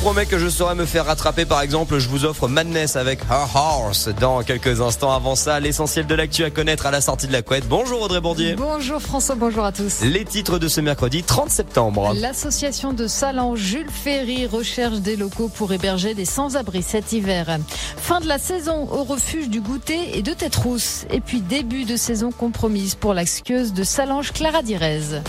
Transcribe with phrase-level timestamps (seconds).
[0.00, 1.44] promets que je saurai me faire rattraper.
[1.44, 5.12] Par exemple, je vous offre Madness avec Her Horse dans quelques instants.
[5.12, 7.66] Avant ça, l'essentiel de l'actu à connaître à la sortie de la couette.
[7.68, 8.54] Bonjour Audrey Bourdier.
[8.54, 10.02] Bonjour François, bonjour à tous.
[10.02, 12.14] Les titres de ce mercredi 30 septembre.
[12.14, 17.58] L'association de Salon Jules Ferry recherche des locaux pour héberger des sans-abri cet hiver.
[17.96, 21.06] Fin de la saison au refuge du goûter et de Tétrousse.
[21.10, 25.22] Et puis début de saison compromise pour la skieuse de Salange Clara Direz.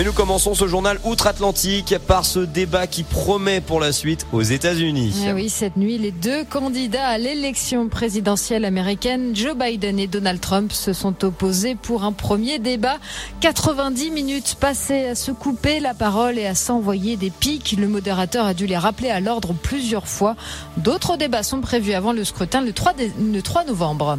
[0.00, 4.40] Mais nous commençons ce journal outre-Atlantique par ce débat qui promet pour la suite aux
[4.40, 5.24] États-Unis.
[5.28, 10.40] Eh oui, cette nuit, les deux candidats à l'élection présidentielle américaine, Joe Biden et Donald
[10.40, 12.96] Trump, se sont opposés pour un premier débat.
[13.42, 17.76] 90 minutes passées à se couper la parole et à s'envoyer des pics.
[17.78, 20.34] Le modérateur a dû les rappeler à l'ordre plusieurs fois.
[20.78, 24.16] D'autres débats sont prévus avant le scrutin le 3, le 3 novembre.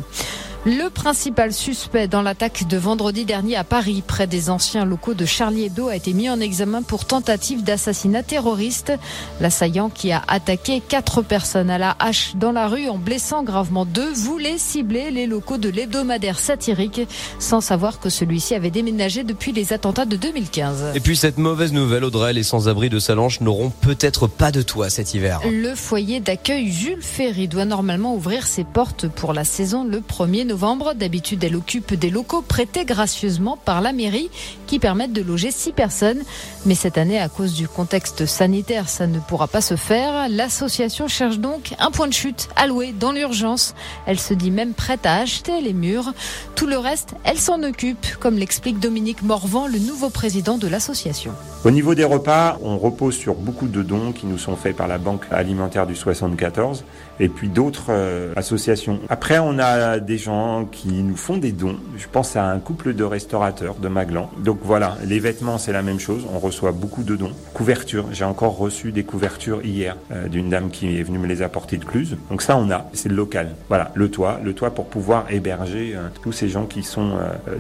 [0.64, 5.26] Le principal suspect dans l'attaque de vendredi dernier à Paris, près des anciens locaux de
[5.26, 8.94] Charlie Hebdo, a été mis en examen pour tentative d'assassinat terroriste.
[9.40, 13.86] L'assaillant qui a attaqué quatre personnes à la hache dans la rue en blessant gravement
[13.86, 17.02] deux voulait cibler les locaux de l'hebdomadaire satirique
[17.40, 20.92] sans savoir que celui-ci avait déménagé depuis les attentats de 2015.
[20.94, 24.92] Et puis cette mauvaise nouvelle, Audrey, les sans-abri de Salange n'auront peut-être pas de toit
[24.92, 25.42] cet hiver.
[25.52, 30.46] Le foyer d'accueil Jules Ferry doit normalement ouvrir ses portes pour la saison le 1er
[30.46, 30.51] novembre.
[30.52, 34.30] D'habitude, elle occupe des locaux prêtés gracieusement par la mairie
[34.68, 36.22] qui permettent de loger six personnes.
[36.66, 40.28] Mais cette année, à cause du contexte sanitaire, ça ne pourra pas se faire.
[40.30, 43.76] L'association cherche donc un point de chute alloué dans l'urgence.
[44.06, 46.14] Elle se dit même prête à acheter les murs.
[46.56, 51.32] Tout le reste, elle s'en occupe, comme l'explique Dominique Morvan, le nouveau président de l'association.
[51.64, 54.88] Au niveau des repas, on repose sur beaucoup de dons qui nous sont faits par
[54.88, 56.84] la Banque alimentaire du 74
[57.20, 59.00] et puis d'autres euh, associations.
[59.10, 60.41] Après, on a des gens
[60.72, 61.78] qui nous font des dons.
[61.98, 64.30] Je pense à un couple de restaurateurs de Maglan.
[64.38, 66.26] Donc voilà, les vêtements, c'est la même chose.
[66.34, 67.32] On reçoit beaucoup de dons.
[67.54, 71.42] Couvertures, j'ai encore reçu des couvertures hier euh, d'une dame qui est venue me les
[71.42, 72.18] apporter de Cluse.
[72.30, 73.56] Donc ça, on a, c'est le local.
[73.70, 77.12] Voilà, le toit, le toit pour pouvoir héberger euh, tous ces gens qui sont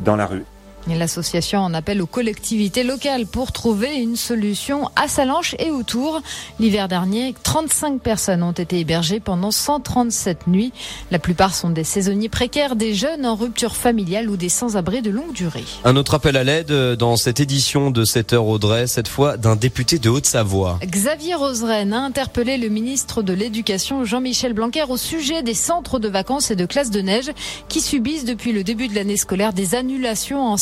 [0.03, 0.43] dans la rue.
[0.87, 6.21] L'association en appelle aux collectivités locales pour trouver une solution à Salanches et autour.
[6.59, 10.73] L'hiver dernier, 35 personnes ont été hébergées pendant 137 nuits.
[11.09, 15.09] La plupart sont des saisonniers précaires, des jeunes en rupture familiale ou des sans-abri de
[15.09, 15.63] longue durée.
[15.85, 19.55] Un autre appel à l'aide dans cette édition de 7 heures Audrey, cette fois d'un
[19.55, 20.79] député de Haute-Savoie.
[20.85, 26.09] Xavier Roseraine a interpellé le ministre de l'Éducation Jean-Michel Blanquer au sujet des centres de
[26.09, 27.31] vacances et de classes de neige
[27.69, 30.57] qui subissent depuis le début de l'année scolaire des annulations en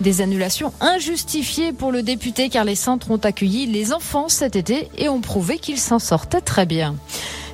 [0.00, 4.88] des annulations injustifiées pour le député car les centres ont accueilli les enfants cet été
[4.96, 6.94] et ont prouvé qu'ils s'en sortaient très bien.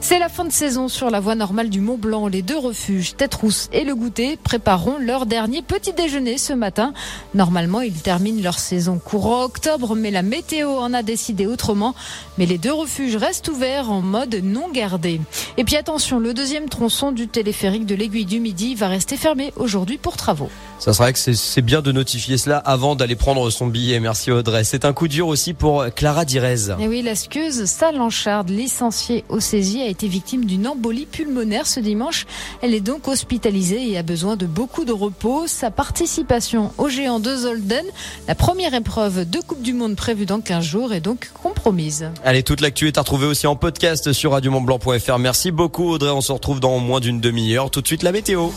[0.07, 2.27] C'est la fin de saison sur la voie normale du Mont Blanc.
[2.27, 6.93] Les deux refuges, Tête-Rousse et le Goûter, prépareront leur dernier petit déjeuner ce matin.
[7.33, 11.95] Normalement, ils terminent leur saison courant octobre, mais la météo en a décidé autrement.
[12.37, 15.23] Mais les deux refuges restent ouverts en mode non gardé.
[15.57, 19.55] Et puis attention, le deuxième tronçon du téléphérique de l'Aiguille du Midi va rester fermé
[19.57, 20.51] aujourd'hui pour travaux.
[20.79, 24.01] Ça serait que c'est bien de notifier cela avant d'aller prendre son billet.
[24.01, 24.65] Merci Audrey.
[24.65, 26.71] C'est un coup dur aussi pour Clara Direz.
[26.79, 31.81] Et oui, la skieuse Salanchard, licenciée au saisie, a été victime d'une embolie pulmonaire ce
[31.81, 32.27] dimanche.
[32.61, 35.47] Elle est donc hospitalisée et a besoin de beaucoup de repos.
[35.47, 37.87] Sa participation au géant de Zolden,
[38.29, 42.11] la première épreuve de Coupe du Monde prévue dans 15 jours, est donc compromise.
[42.25, 45.19] Allez, toute l'actu est à retrouver aussi en podcast sur radiomontblanc.fr.
[45.19, 46.11] Merci beaucoup Audrey.
[46.11, 47.71] On se retrouve dans moins d'une demi-heure.
[47.71, 48.51] Tout de suite la météo.